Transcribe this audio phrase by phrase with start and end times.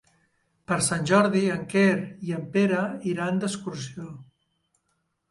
[0.69, 1.91] Per Sant Jordi en Quer
[2.29, 2.79] i en Pere
[3.11, 4.07] iran d'excursió.